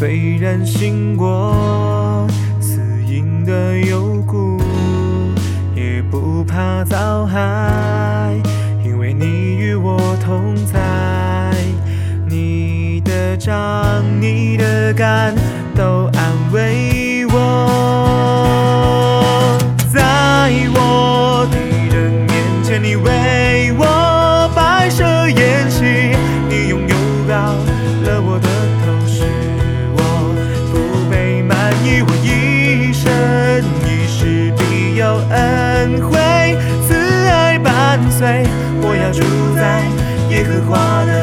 [0.00, 2.26] 虽然醒过，
[2.58, 4.58] 死因的幽谷，
[5.74, 7.69] 也不怕遭害。
[39.12, 39.22] 住
[39.56, 39.82] 在
[40.30, 41.19] 耶和华的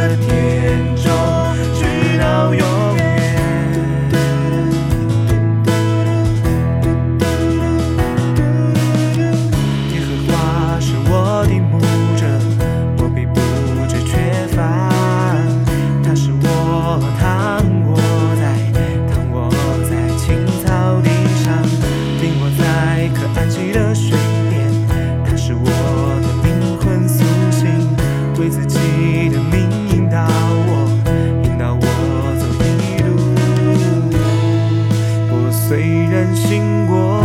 [35.67, 37.21] 虽然醒过，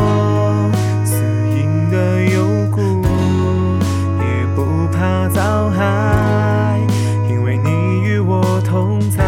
[1.05, 1.15] 死
[1.57, 2.81] 硬的幽谷，
[4.19, 4.25] 也
[4.57, 6.77] 不怕遭害，
[7.31, 7.71] 因为你
[8.03, 9.23] 与我同在。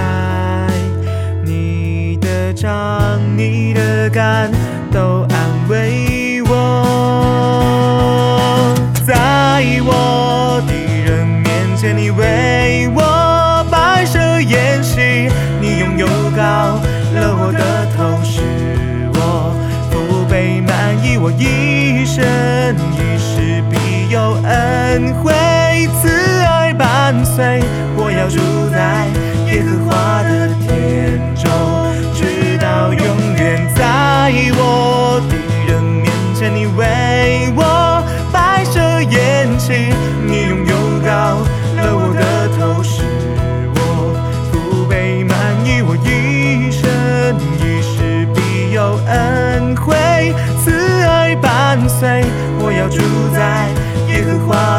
[1.45, 4.51] 你的掌，你的肝，
[4.91, 6.53] 都安慰我。
[9.07, 10.75] 在我敌
[11.09, 12.11] 人面前，你。
[12.11, 12.24] 为。
[24.95, 25.33] 恩惠，
[26.01, 26.09] 慈
[26.45, 27.61] 爱伴随。
[27.97, 28.39] 我要住
[28.71, 29.09] 在
[29.51, 31.51] 耶和华的天中，
[32.15, 35.35] 直到永远，在我敌
[35.67, 36.07] 人面
[36.37, 38.79] 前，你为我摆设
[39.11, 39.73] 宴席，
[40.29, 41.43] 你拥有高
[41.75, 43.03] 了我的头，使
[43.75, 44.15] 我
[44.53, 45.35] 不被满
[45.67, 46.87] 意，我一生
[47.59, 50.33] 一世必有恩惠，
[50.65, 50.71] 慈
[51.05, 52.25] 爱伴随。
[52.61, 53.03] 我要住
[53.35, 53.67] 在
[54.07, 54.74] 耶和华。